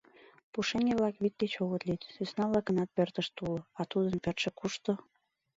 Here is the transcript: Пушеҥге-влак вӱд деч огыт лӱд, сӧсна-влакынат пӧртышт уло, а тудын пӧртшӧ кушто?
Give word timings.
Пушеҥге-влак 0.51 1.15
вӱд 1.21 1.33
деч 1.41 1.53
огыт 1.63 1.83
лӱд, 1.87 2.01
сӧсна-влакынат 2.13 2.89
пӧртышт 2.95 3.33
уло, 3.43 3.59
а 3.79 3.81
тудын 3.91 4.15
пӧртшӧ 4.23 4.49
кушто? 4.59 4.91